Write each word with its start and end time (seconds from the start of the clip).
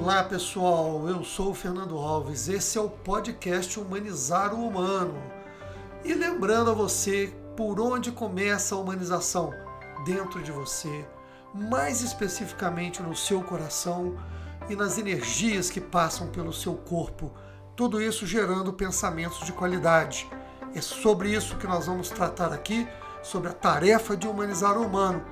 Olá 0.00 0.22
pessoal, 0.22 1.08
eu 1.08 1.24
sou 1.24 1.50
o 1.50 1.54
Fernando 1.54 1.98
Alves. 1.98 2.48
Esse 2.48 2.78
é 2.78 2.80
o 2.80 2.88
podcast 2.88 3.80
Humanizar 3.80 4.54
o 4.54 4.64
Humano. 4.64 5.20
E 6.04 6.14
lembrando 6.14 6.70
a 6.70 6.74
você 6.74 7.34
por 7.56 7.80
onde 7.80 8.12
começa 8.12 8.76
a 8.76 8.78
humanização 8.78 9.52
dentro 10.06 10.40
de 10.40 10.52
você, 10.52 11.04
mais 11.52 12.00
especificamente 12.00 13.02
no 13.02 13.14
seu 13.16 13.42
coração 13.42 14.16
e 14.68 14.76
nas 14.76 14.98
energias 14.98 15.68
que 15.68 15.80
passam 15.80 16.28
pelo 16.28 16.52
seu 16.52 16.74
corpo. 16.74 17.32
Tudo 17.74 18.00
isso 18.00 18.24
gerando 18.24 18.72
pensamentos 18.72 19.44
de 19.44 19.52
qualidade. 19.52 20.30
É 20.76 20.80
sobre 20.80 21.30
isso 21.30 21.56
que 21.56 21.66
nós 21.66 21.86
vamos 21.86 22.08
tratar 22.08 22.52
aqui, 22.52 22.86
sobre 23.20 23.50
a 23.50 23.52
tarefa 23.52 24.16
de 24.16 24.28
humanizar 24.28 24.78
o 24.78 24.86
humano. 24.86 25.24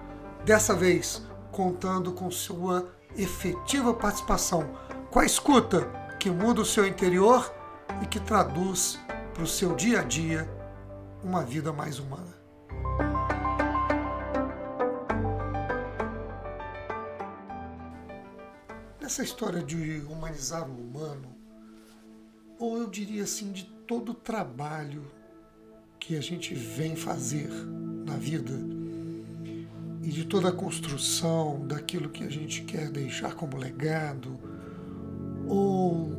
Dessa 0.44 0.74
vez, 0.74 1.22
contando 1.52 2.12
com 2.12 2.30
sua 2.32 2.95
efetiva 3.16 3.94
participação 3.94 4.68
com 5.10 5.20
a 5.20 5.24
escuta 5.24 5.82
que 6.18 6.30
muda 6.30 6.60
o 6.60 6.64
seu 6.64 6.86
interior 6.86 7.52
e 8.02 8.06
que 8.06 8.20
traduz 8.20 8.98
para 9.32 9.42
o 9.42 9.46
seu 9.46 9.74
dia 9.74 10.00
a 10.00 10.02
dia 10.02 10.48
uma 11.22 11.42
vida 11.42 11.72
mais 11.72 11.98
humana. 11.98 12.34
Nessa 19.00 19.22
história 19.22 19.62
de 19.62 20.00
humanizar 20.08 20.68
o 20.68 20.72
humano, 20.72 21.34
ou 22.58 22.78
eu 22.78 22.88
diria 22.88 23.24
assim, 23.24 23.52
de 23.52 23.64
todo 23.86 24.12
o 24.12 24.14
trabalho 24.14 25.04
que 25.98 26.16
a 26.16 26.20
gente 26.20 26.54
vem 26.54 26.96
fazer 26.96 27.48
na 28.04 28.16
vida, 28.16 28.52
e 30.06 30.08
de 30.08 30.24
toda 30.24 30.50
a 30.50 30.52
construção 30.52 31.66
daquilo 31.66 32.08
que 32.08 32.22
a 32.22 32.30
gente 32.30 32.62
quer 32.62 32.88
deixar 32.88 33.34
como 33.34 33.56
legado, 33.56 34.38
ou 35.48 36.12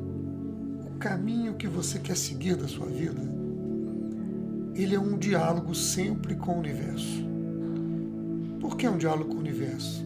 o 0.86 0.98
caminho 1.00 1.53
que 1.53 1.70
você 1.70 1.98
quer 1.98 2.17
seguir 2.17 2.58
da 2.58 2.67
sua 2.67 2.88
vida, 2.88 3.22
ele 4.76 4.94
é 4.94 5.00
um 5.00 5.17
diálogo 5.17 5.73
sempre 5.73 6.36
com 6.36 6.56
o 6.56 6.59
universo. 6.59 7.26
Por 8.59 8.76
que 8.76 8.89
um 8.89 8.98
diálogo 8.98 9.30
com 9.30 9.38
o 9.38 9.39
universo? 9.39 10.06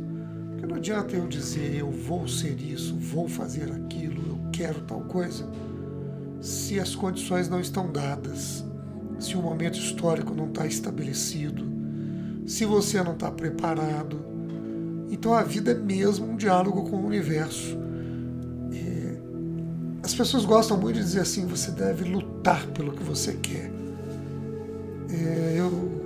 Porque 0.52 0.67
não 0.67 0.75
adianta 0.75 1.16
eu 1.16 1.27
dizer 1.27 1.73
eu 1.73 1.89
vou 1.89 2.27
ser 2.27 2.61
isso, 2.61 2.95
vou 2.95 3.27
fazer 3.27 3.72
aquilo, 3.72 4.22
eu 4.27 4.52
quero 4.52 4.80
tal 4.81 5.02
coisa, 5.05 5.50
se 6.39 6.80
as 6.80 6.94
condições 6.94 7.50
não 7.50 7.59
estão 7.59 7.92
dadas, 7.92 8.64
se 9.20 9.36
o 9.36 9.42
momento 9.42 9.80
histórico 9.80 10.36
não 10.36 10.50
está 10.50 10.67
estabelecido, 10.67 11.80
se 12.45 12.66
você 12.66 13.02
não 13.03 13.14
está 13.14 13.31
preparado. 13.31 14.20
Então 15.09 15.34
a 15.34 15.44
vida 15.44 15.72
é 15.72 15.75
mesmo 15.75 16.31
um 16.31 16.36
diálogo 16.36 16.89
com 16.89 16.98
o 16.98 17.06
universo. 17.06 17.78
E 18.72 19.17
as 20.03 20.14
pessoas 20.14 20.45
gostam 20.45 20.78
muito 20.78 20.95
de 20.95 21.03
dizer 21.03 21.22
assim: 21.22 21.45
você 21.45 21.72
deve 21.72 22.03
lutar 22.06 22.66
pelo 22.67 22.94
que 22.94 23.03
você 23.03 23.33
quer. 23.33 23.72
É, 25.09 25.56
eu 25.58 26.02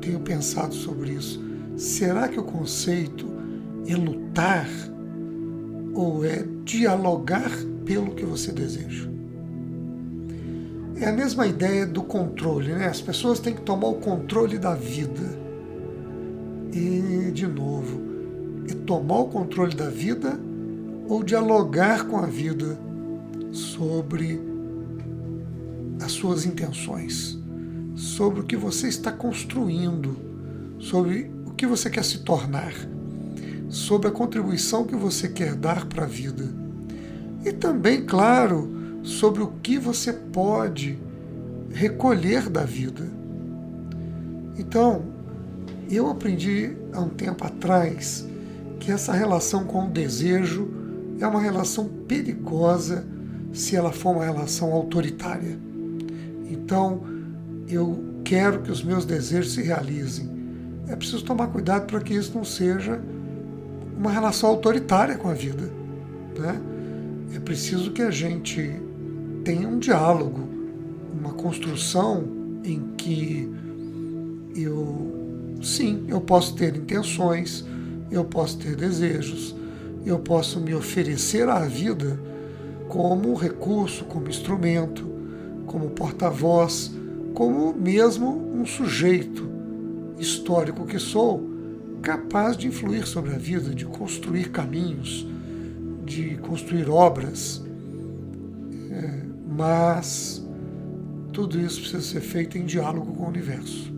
tenho 0.00 0.20
pensado 0.20 0.74
sobre 0.74 1.12
isso. 1.12 1.42
Será 1.76 2.28
que 2.28 2.38
o 2.38 2.44
conceito 2.44 3.26
é 3.86 3.94
lutar 3.94 4.68
ou 5.94 6.24
é 6.24 6.44
dialogar 6.64 7.50
pelo 7.84 8.14
que 8.14 8.24
você 8.24 8.52
deseja? 8.52 9.13
É 10.96 11.08
a 11.08 11.12
mesma 11.12 11.46
ideia 11.46 11.86
do 11.86 12.02
controle, 12.02 12.72
né? 12.72 12.86
As 12.86 13.00
pessoas 13.00 13.40
têm 13.40 13.54
que 13.54 13.62
tomar 13.62 13.88
o 13.88 13.94
controle 13.94 14.58
da 14.58 14.74
vida. 14.74 15.22
E, 16.72 17.30
de 17.32 17.46
novo, 17.46 18.00
é 18.70 18.74
tomar 18.74 19.18
o 19.18 19.28
controle 19.28 19.74
da 19.74 19.90
vida 19.90 20.38
ou 21.08 21.22
dialogar 21.22 22.06
com 22.06 22.16
a 22.16 22.26
vida 22.26 22.78
sobre 23.52 24.40
as 26.00 26.12
suas 26.12 26.46
intenções, 26.46 27.38
sobre 27.94 28.40
o 28.40 28.44
que 28.44 28.56
você 28.56 28.88
está 28.88 29.10
construindo, 29.10 30.16
sobre 30.78 31.30
o 31.46 31.50
que 31.52 31.66
você 31.66 31.90
quer 31.90 32.04
se 32.04 32.18
tornar, 32.18 32.72
sobre 33.68 34.08
a 34.08 34.12
contribuição 34.12 34.84
que 34.84 34.96
você 34.96 35.28
quer 35.28 35.54
dar 35.54 35.86
para 35.86 36.04
a 36.04 36.08
vida. 36.08 36.48
E 37.44 37.52
também, 37.52 38.04
claro, 38.04 38.83
sobre 39.04 39.42
o 39.42 39.52
que 39.62 39.78
você 39.78 40.12
pode 40.12 40.98
recolher 41.70 42.48
da 42.48 42.64
vida. 42.64 43.06
Então, 44.58 45.04
eu 45.90 46.08
aprendi 46.08 46.74
há 46.92 47.00
um 47.00 47.10
tempo 47.10 47.44
atrás 47.44 48.26
que 48.80 48.90
essa 48.90 49.12
relação 49.12 49.64
com 49.64 49.86
o 49.86 49.90
desejo 49.90 50.68
é 51.20 51.26
uma 51.26 51.40
relação 51.40 51.86
perigosa 52.08 53.06
se 53.52 53.76
ela 53.76 53.92
for 53.92 54.16
uma 54.16 54.24
relação 54.24 54.72
autoritária. 54.72 55.58
Então, 56.50 57.02
eu 57.68 58.02
quero 58.24 58.62
que 58.62 58.72
os 58.72 58.82
meus 58.82 59.04
desejos 59.04 59.52
se 59.52 59.62
realizem. 59.62 60.30
É 60.88 60.96
preciso 60.96 61.24
tomar 61.24 61.48
cuidado 61.48 61.86
para 61.86 62.00
que 62.00 62.14
isso 62.14 62.34
não 62.34 62.44
seja 62.44 63.00
uma 63.96 64.10
relação 64.10 64.48
autoritária 64.48 65.16
com 65.16 65.28
a 65.28 65.34
vida. 65.34 65.70
Né? 66.38 66.60
É 67.36 67.38
preciso 67.38 67.92
que 67.92 68.02
a 68.02 68.10
gente 68.10 68.80
tenha 69.44 69.68
um 69.68 69.78
diálogo, 69.78 70.48
uma 71.12 71.32
construção 71.34 72.24
em 72.64 72.80
que 72.96 73.48
eu, 74.56 75.58
sim, 75.62 76.04
eu 76.08 76.20
posso 76.20 76.54
ter 76.54 76.74
intenções, 76.74 77.64
eu 78.10 78.24
posso 78.24 78.58
ter 78.58 78.74
desejos, 78.74 79.54
eu 80.04 80.18
posso 80.18 80.60
me 80.60 80.74
oferecer 80.74 81.48
à 81.48 81.60
vida 81.60 82.18
como 82.88 83.34
recurso, 83.34 84.04
como 84.04 84.28
instrumento, 84.28 85.04
como 85.66 85.90
porta-voz, 85.90 86.92
como 87.34 87.74
mesmo 87.74 88.50
um 88.54 88.64
sujeito 88.64 89.48
histórico 90.18 90.86
que 90.86 90.98
sou, 90.98 91.42
capaz 92.00 92.56
de 92.56 92.68
influir 92.68 93.06
sobre 93.06 93.34
a 93.34 93.38
vida, 93.38 93.74
de 93.74 93.84
construir 93.84 94.50
caminhos, 94.50 95.26
de 96.04 96.36
construir 96.36 96.88
obras. 96.88 97.62
É, 98.90 99.33
mas 99.56 100.44
tudo 101.32 101.58
isso 101.58 101.80
precisa 101.80 102.02
ser 102.02 102.20
feito 102.20 102.58
em 102.58 102.64
diálogo 102.64 103.12
com 103.12 103.24
o 103.24 103.28
universo. 103.28 103.92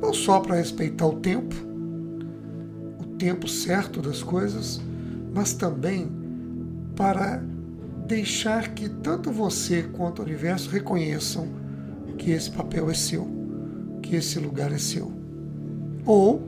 Não 0.00 0.12
só 0.12 0.40
para 0.40 0.56
respeitar 0.56 1.06
o 1.06 1.20
tempo, 1.20 1.54
o 3.00 3.06
tempo 3.16 3.48
certo 3.48 4.00
das 4.00 4.22
coisas, 4.22 4.80
mas 5.34 5.52
também 5.52 6.10
para 6.94 7.42
deixar 8.06 8.74
que 8.74 8.88
tanto 8.88 9.30
você 9.30 9.82
quanto 9.82 10.20
o 10.20 10.24
universo 10.24 10.70
reconheçam 10.70 11.48
que 12.16 12.30
esse 12.30 12.50
papel 12.50 12.90
é 12.90 12.94
seu, 12.94 13.28
que 14.02 14.16
esse 14.16 14.38
lugar 14.38 14.72
é 14.72 14.78
seu. 14.78 15.12
Ou 16.04 16.40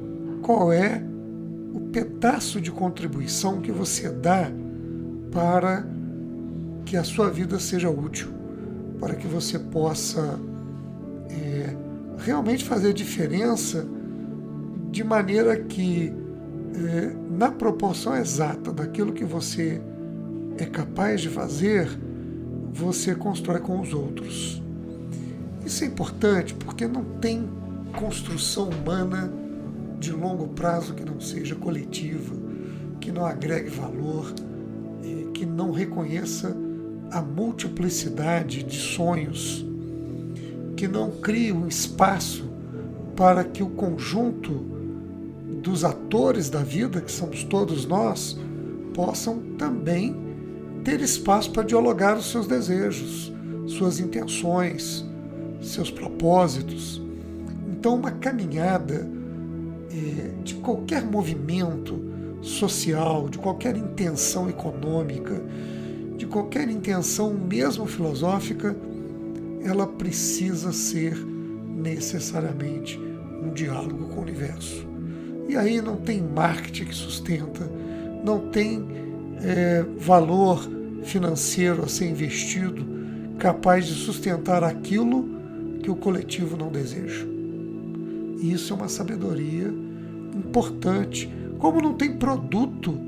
qual 0.43 0.73
é 0.73 1.03
o 1.75 1.81
pedaço 1.81 2.61
de 2.61 2.71
contribuição 2.71 3.61
que 3.61 3.73
você 3.73 4.09
dá 4.09 4.51
para 5.33 5.87
que 6.89 6.97
a 6.97 7.05
sua 7.05 7.29
vida 7.29 7.61
seja 7.61 7.91
útil, 7.91 8.29
para 8.99 9.15
que 9.15 9.27
você 9.27 9.59
possa 9.59 10.41
é, 11.29 11.77
realmente 12.17 12.65
fazer 12.65 12.95
diferença 12.95 13.87
de 14.91 15.05
maneira 15.05 15.55
que, 15.55 16.11
é, 16.75 17.15
na 17.31 17.51
proporção 17.51 18.17
exata 18.17 18.73
daquilo 18.73 19.13
que 19.13 19.23
você 19.23 19.83
é 20.57 20.65
capaz 20.65 21.21
de 21.21 21.29
fazer, 21.29 21.91
você 22.73 23.15
constrói 23.15 23.61
com 23.61 23.83
os 23.83 23.93
outros. 23.93 24.63
Isso 25.67 25.85
é 25.85 25.87
importante 25.89 26.55
porque 26.55 26.89
não 26.89 27.05
tem 27.21 27.51
construção 27.99 28.71
humana 28.71 29.31
de 30.01 30.11
longo 30.11 30.49
prazo 30.49 30.95
que 30.95 31.05
não 31.05 31.21
seja 31.21 31.55
coletiva, 31.55 32.35
que 32.99 33.13
não 33.13 33.27
agregue 33.27 33.69
valor, 33.69 34.33
é, 35.05 35.31
que 35.35 35.45
não 35.45 35.71
reconheça 35.71 36.57
a 37.11 37.21
multiplicidade 37.21 38.63
de 38.63 38.77
sonhos, 38.77 39.65
que 40.77 40.87
não 40.87 41.11
cria 41.11 41.55
um 41.55 41.67
espaço 41.67 42.49
para 43.17 43.43
que 43.43 43.63
o 43.63 43.71
conjunto 43.71 44.53
dos 45.63 45.85
atores 45.85 46.49
da 46.49 46.63
vida, 46.63 47.01
que 47.01 47.11
somos 47.11 47.43
todos 47.45 47.85
nós, 47.85 48.39
possam 48.95 49.39
também 49.57 50.17
ter 50.85 51.01
espaço 51.01 51.51
para 51.51 51.63
dialogar 51.63 52.17
os 52.17 52.31
seus 52.31 52.47
desejos, 52.47 53.33
suas 53.67 53.99
intenções, 53.99 55.05
seus 55.61 55.91
propósitos. 55.91 57.03
Então, 57.71 57.97
uma 57.97 58.11
caminhada 58.11 59.09
é, 59.91 60.31
de 60.43 60.55
qualquer 60.57 61.05
movimento 61.05 61.99
social, 62.41 63.29
de 63.29 63.39
qualquer 63.39 63.77
intenção 63.77 64.49
econômica, 64.49 65.43
de 66.19 66.27
qualquer 66.27 66.69
intenção, 66.69 67.33
mesmo 67.33 67.87
filosófica, 67.87 68.77
ela 69.63 69.87
precisa 69.87 70.73
ser 70.73 71.17
necessariamente 71.17 73.01
um 73.41 73.51
diálogo 73.51 74.09
com 74.09 74.21
o 74.21 74.23
universo. 74.23 74.85
E 75.49 75.57
aí 75.57 75.81
não 75.81 75.97
tem 75.97 76.21
marketing 76.21 76.87
que 76.87 76.95
sustenta, 76.95 77.71
não 78.25 78.51
tem 78.51 78.85
é, 79.41 79.85
valor 79.97 80.69
financeiro 81.05 81.85
a 81.85 81.89
ser 81.89 82.11
investido 82.11 82.85
capaz 83.39 83.87
de 83.87 83.95
sustentar 83.95 84.65
aquilo 84.65 85.29
que 85.81 85.91
o 85.91 85.95
coletivo 85.95 86.57
não 86.57 86.69
deseja. 86.69 87.25
E 88.41 88.53
isso 88.53 88.73
é 88.73 88.77
uma 88.77 88.89
sabedoria 88.89 89.73
importante. 90.35 91.33
Como 91.59 91.81
não 91.81 91.95
tem 91.95 92.17
produto 92.17 92.99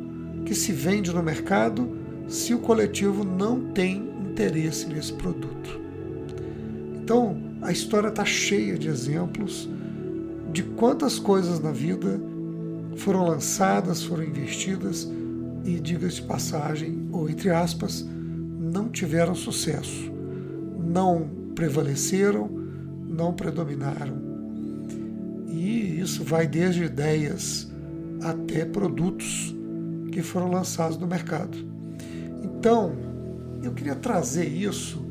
que 0.44 0.54
se 0.54 0.72
vende 0.72 1.12
no 1.12 1.22
mercado 1.22 1.99
se 2.30 2.54
o 2.54 2.60
coletivo 2.60 3.24
não 3.24 3.72
tem 3.72 4.08
interesse 4.30 4.86
nesse 4.86 5.12
produto. 5.12 5.80
Então, 6.94 7.36
a 7.60 7.72
história 7.72 8.08
está 8.08 8.24
cheia 8.24 8.78
de 8.78 8.88
exemplos 8.88 9.68
de 10.52 10.62
quantas 10.62 11.18
coisas 11.18 11.58
na 11.58 11.72
vida 11.72 12.20
foram 12.96 13.26
lançadas, 13.26 14.04
foram 14.04 14.22
investidas 14.22 15.10
e, 15.64 15.80
diga-se 15.80 16.16
de 16.16 16.22
passagem, 16.22 17.08
ou 17.10 17.28
entre 17.28 17.50
aspas, 17.50 18.06
não 18.58 18.88
tiveram 18.88 19.34
sucesso, 19.34 20.12
não 20.78 21.28
prevaleceram, 21.54 22.48
não 23.08 23.32
predominaram. 23.32 24.30
E 25.48 25.98
isso 26.00 26.22
vai 26.22 26.46
desde 26.46 26.84
ideias 26.84 27.68
até 28.22 28.64
produtos 28.64 29.54
que 30.12 30.22
foram 30.22 30.50
lançados 30.50 30.96
no 30.96 31.08
mercado. 31.08 31.69
Então, 32.60 32.92
eu 33.62 33.72
queria 33.72 33.94
trazer 33.94 34.44
isso 34.44 35.02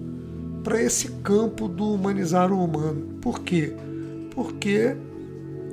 para 0.63 0.79
esse 0.79 1.07
campo 1.23 1.67
do 1.67 1.95
humanizar 1.95 2.53
o 2.53 2.63
humano. 2.63 3.17
Por 3.19 3.39
quê? 3.39 3.73
Porque 4.35 4.95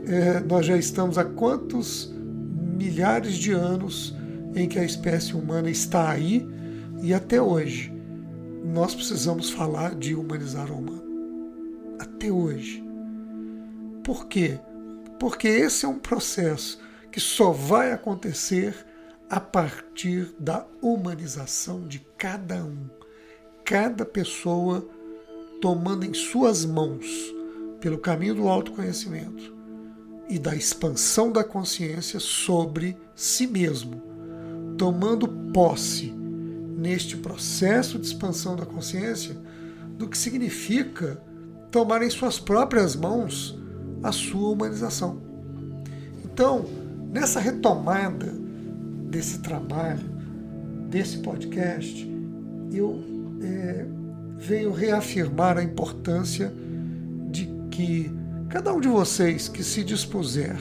é, 0.06 0.40
nós 0.40 0.64
já 0.64 0.74
estamos 0.74 1.18
há 1.18 1.24
quantos 1.26 2.10
milhares 2.78 3.34
de 3.34 3.52
anos 3.52 4.16
em 4.54 4.66
que 4.66 4.78
a 4.78 4.84
espécie 4.84 5.34
humana 5.34 5.68
está 5.68 6.08
aí 6.08 6.48
e 7.02 7.12
até 7.12 7.42
hoje 7.42 7.92
nós 8.64 8.94
precisamos 8.94 9.50
falar 9.50 9.94
de 9.94 10.14
humanizar 10.14 10.72
o 10.72 10.78
humano. 10.78 11.04
Até 11.98 12.32
hoje. 12.32 12.82
Por 14.02 14.28
quê? 14.28 14.58
Porque 15.20 15.46
esse 15.46 15.84
é 15.84 15.88
um 15.88 15.98
processo 15.98 16.78
que 17.12 17.20
só 17.20 17.50
vai 17.50 17.92
acontecer 17.92 18.85
a 19.28 19.40
partir 19.40 20.32
da 20.38 20.66
humanização 20.80 21.86
de 21.86 21.98
cada 22.16 22.64
um, 22.64 22.88
cada 23.64 24.04
pessoa 24.04 24.86
tomando 25.60 26.04
em 26.04 26.14
suas 26.14 26.64
mãos, 26.64 27.06
pelo 27.80 27.98
caminho 27.98 28.34
do 28.34 28.48
autoconhecimento 28.48 29.54
e 30.28 30.38
da 30.38 30.54
expansão 30.54 31.30
da 31.30 31.44
consciência 31.44 32.18
sobre 32.20 32.96
si 33.14 33.46
mesmo, 33.46 34.02
tomando 34.78 35.28
posse 35.52 36.12
neste 36.76 37.16
processo 37.16 37.98
de 37.98 38.06
expansão 38.06 38.54
da 38.54 38.66
consciência 38.66 39.36
do 39.96 40.08
que 40.08 40.16
significa 40.16 41.20
tomar 41.70 42.02
em 42.02 42.10
suas 42.10 42.38
próprias 42.38 42.94
mãos 42.94 43.58
a 44.02 44.12
sua 44.12 44.50
humanização. 44.50 45.20
Então, 46.24 46.64
nessa 47.10 47.40
retomada 47.40 48.45
desse 49.08 49.38
trabalho, 49.38 50.04
desse 50.88 51.18
podcast, 51.18 52.08
eu 52.72 53.02
é, 53.42 53.86
venho 54.38 54.72
reafirmar 54.72 55.56
a 55.58 55.62
importância 55.62 56.52
de 57.30 57.46
que 57.70 58.10
cada 58.48 58.72
um 58.72 58.80
de 58.80 58.88
vocês 58.88 59.48
que 59.48 59.62
se 59.62 59.82
dispuser 59.82 60.56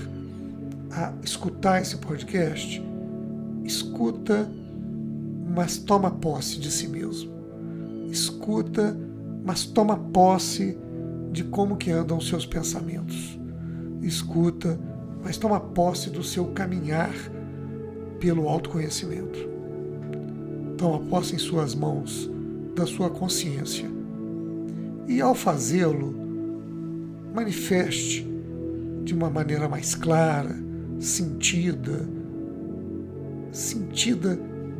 a 0.91 1.13
escutar 1.23 1.81
esse 1.81 1.97
podcast, 1.97 2.81
escuta, 3.63 4.49
mas 5.53 5.77
toma 5.77 6.09
posse 6.11 6.59
de 6.59 6.71
si 6.71 6.87
mesmo. 6.87 7.31
Escuta, 8.09 8.97
mas 9.43 9.65
toma 9.65 9.97
posse 9.97 10.77
de 11.31 11.43
como 11.43 11.75
que 11.75 11.91
andam 11.91 12.17
os 12.17 12.27
seus 12.27 12.45
pensamentos. 12.45 13.37
Escuta, 14.01 14.79
mas 15.23 15.37
toma 15.37 15.59
posse 15.59 16.09
do 16.09 16.23
seu 16.23 16.45
caminhar 16.47 17.13
pelo 18.25 18.49
autoconhecimento. 18.49 19.37
Toma 20.79 20.97
posse 21.11 21.35
em 21.35 21.37
suas 21.37 21.75
mãos 21.75 22.27
da 22.75 22.87
sua 22.87 23.07
consciência. 23.07 23.87
E 25.07 25.21
ao 25.21 25.35
fazê-lo, 25.35 26.11
manifeste 27.35 28.27
de 29.03 29.13
uma 29.13 29.29
maneira 29.29 29.69
mais 29.69 29.93
clara, 29.93 30.57
sentida, 30.99 32.09
sentida 33.51 34.39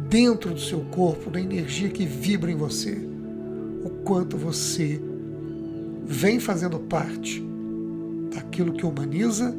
dentro 0.09 0.51
do 0.51 0.59
seu 0.59 0.79
corpo, 0.85 1.29
da 1.29 1.39
energia 1.39 1.89
que 1.89 2.03
vibra 2.03 2.51
em 2.51 2.55
você, 2.55 2.97
o 3.83 3.91
quanto 4.03 4.37
você 4.37 4.99
vem 6.03 6.39
fazendo 6.39 6.79
parte 6.79 7.45
daquilo 8.33 8.73
que 8.73 8.87
humaniza 8.87 9.55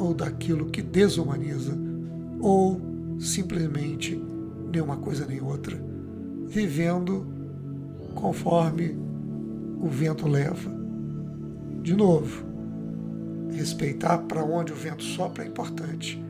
ou 0.00 0.12
daquilo 0.12 0.66
que 0.66 0.82
desumaniza, 0.82 1.78
ou 2.40 2.83
simplesmente 3.18 4.20
nem 4.72 4.82
uma 4.82 4.96
coisa 4.96 5.26
nem 5.26 5.40
outra, 5.40 5.80
vivendo 6.46 7.26
conforme 8.14 8.96
o 9.80 9.88
vento 9.88 10.26
leva. 10.26 10.72
De 11.82 11.94
novo, 11.94 12.44
respeitar 13.52 14.18
para 14.18 14.44
onde 14.44 14.72
o 14.72 14.76
vento 14.76 15.02
sopra 15.02 15.44
é 15.44 15.46
importante. 15.46 16.22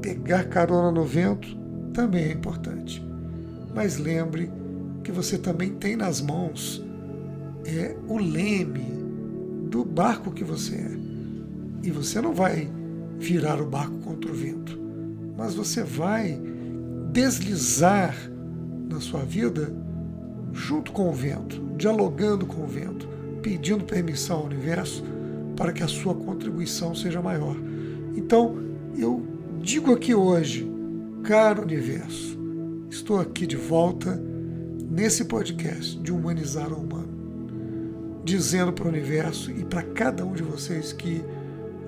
Pegar 0.00 0.44
carona 0.44 0.90
no 0.90 1.04
vento 1.04 1.48
também 1.92 2.24
é 2.24 2.32
importante. 2.32 3.04
Mas 3.74 3.98
lembre 3.98 4.50
que 5.02 5.12
você 5.12 5.36
também 5.36 5.74
tem 5.74 5.96
nas 5.96 6.20
mãos 6.20 6.82
é 7.66 7.96
o 8.08 8.18
leme 8.18 8.86
do 9.70 9.84
barco 9.84 10.30
que 10.30 10.44
você 10.44 10.74
é. 10.74 10.98
E 11.82 11.90
você 11.90 12.20
não 12.20 12.34
vai 12.34 12.70
virar 13.18 13.60
o 13.60 13.66
barco 13.66 13.98
contra 13.98 14.30
o 14.30 14.34
vento 14.34 14.83
mas 15.36 15.54
você 15.54 15.82
vai 15.82 16.40
deslizar 17.12 18.14
na 18.88 19.00
sua 19.00 19.20
vida 19.20 19.72
junto 20.52 20.92
com 20.92 21.08
o 21.08 21.12
vento, 21.12 21.60
dialogando 21.76 22.46
com 22.46 22.62
o 22.62 22.66
vento, 22.66 23.08
pedindo 23.42 23.84
permissão 23.84 24.38
ao 24.38 24.46
universo 24.46 25.04
para 25.56 25.72
que 25.72 25.82
a 25.82 25.88
sua 25.88 26.14
contribuição 26.14 26.94
seja 26.94 27.20
maior. 27.20 27.56
Então, 28.16 28.56
eu 28.96 29.24
digo 29.60 29.92
aqui 29.92 30.14
hoje, 30.14 30.70
caro 31.24 31.62
universo, 31.62 32.38
estou 32.88 33.20
aqui 33.20 33.46
de 33.46 33.56
volta 33.56 34.20
nesse 34.88 35.24
podcast 35.24 35.98
de 35.98 36.12
Humanizar 36.12 36.72
o 36.72 36.76
Humano, 36.76 37.08
dizendo 38.24 38.72
para 38.72 38.86
o 38.86 38.88
universo 38.88 39.50
e 39.50 39.64
para 39.64 39.82
cada 39.82 40.24
um 40.24 40.32
de 40.32 40.42
vocês 40.42 40.92
que 40.92 41.24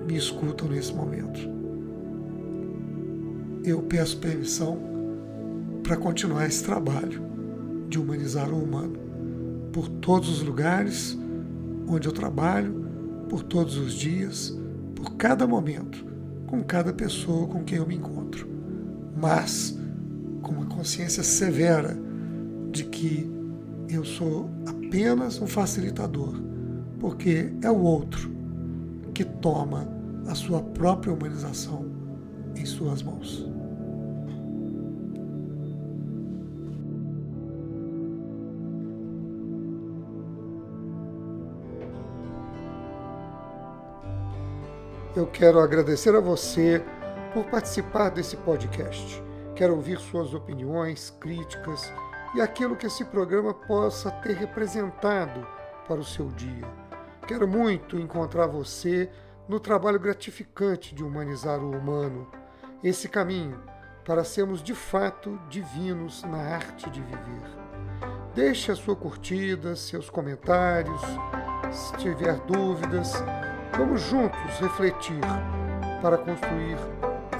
me 0.05 0.17
escutam 0.17 0.67
nesse 0.67 0.93
momento 0.93 1.56
eu 3.69 3.81
peço 3.81 4.17
permissão 4.17 4.79
para 5.83 5.97
continuar 5.97 6.45
esse 6.47 6.63
trabalho 6.63 7.21
de 7.89 7.99
humanizar 7.99 8.49
o 8.49 8.63
humano 8.63 8.97
por 9.73 9.87
todos 9.87 10.29
os 10.29 10.41
lugares 10.41 11.17
onde 11.87 12.07
eu 12.07 12.11
trabalho, 12.11 12.85
por 13.29 13.43
todos 13.43 13.77
os 13.77 13.93
dias, 13.93 14.57
por 14.95 15.15
cada 15.15 15.45
momento, 15.45 16.05
com 16.45 16.63
cada 16.63 16.93
pessoa 16.93 17.47
com 17.47 17.63
quem 17.63 17.77
eu 17.77 17.85
me 17.85 17.95
encontro, 17.95 18.47
mas 19.15 19.77
com 20.41 20.53
uma 20.53 20.65
consciência 20.65 21.23
severa 21.23 21.97
de 22.71 22.85
que 22.85 23.29
eu 23.89 24.03
sou 24.03 24.49
apenas 24.65 25.41
um 25.41 25.47
facilitador, 25.47 26.41
porque 26.99 27.51
é 27.61 27.69
o 27.69 27.79
outro 27.79 28.31
que 29.13 29.23
toma 29.23 29.87
a 30.27 30.35
sua 30.35 30.61
própria 30.61 31.13
humanização 31.13 31.96
em 32.57 32.65
suas 32.65 33.01
mãos. 33.01 33.47
eu 45.17 45.25
quero 45.25 45.59
agradecer 45.59 46.13
a 46.13 46.19
você 46.19 46.83
por 47.33 47.43
participar 47.45 48.09
desse 48.09 48.37
podcast. 48.37 49.23
Quero 49.55 49.75
ouvir 49.75 49.97
suas 49.97 50.31
opiniões, 50.31 51.09
críticas 51.19 51.91
e 52.35 52.41
aquilo 52.41 52.75
que 52.75 52.85
esse 52.85 53.03
programa 53.03 53.51
possa 53.51 54.11
ter 54.11 54.35
representado 54.35 55.45
para 55.87 55.99
o 55.99 56.05
seu 56.05 56.27
dia. 56.27 56.67
Quero 57.27 57.47
muito 57.47 57.97
encontrar 57.97 58.45
você 58.45 59.09
no 59.49 59.59
trabalho 59.59 59.99
gratificante 59.99 60.93
de 60.93 61.03
humanizar 61.03 61.59
o 61.63 61.71
humano, 61.71 62.27
esse 62.83 63.07
caminho 63.09 63.61
para 64.05 64.23
sermos 64.23 64.61
de 64.63 64.73
fato 64.73 65.39
divinos 65.49 66.23
na 66.23 66.37
arte 66.37 66.89
de 66.89 67.01
viver. 67.01 67.57
Deixe 68.33 68.71
a 68.71 68.75
sua 68.75 68.95
curtida, 68.95 69.75
seus 69.75 70.09
comentários, 70.09 71.01
se 71.71 71.97
tiver 71.97 72.39
dúvidas, 72.41 73.21
Vamos 73.77 74.01
juntos 74.01 74.59
refletir 74.59 75.21
para 76.01 76.17
construir 76.17 76.77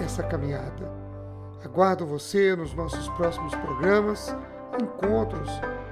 essa 0.06 0.22
caminhada. 0.22 0.88
Aguardo 1.65 2.06
você 2.06 2.56
nos 2.56 2.75
nossos 2.75 3.10
próximos 3.10 3.56
programas, 3.56 4.36
encontros 4.79 5.50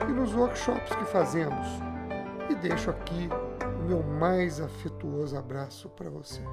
e 0.07 0.11
nos 0.11 0.35
workshops 0.35 0.95
que 0.95 1.05
fazemos. 1.05 1.67
E 2.47 2.53
deixo 2.53 2.91
aqui 2.91 3.27
o 3.63 3.87
meu 3.87 4.03
mais 4.03 4.61
afetuoso 4.61 5.35
abraço 5.35 5.89
para 5.89 6.11
você. 6.11 6.43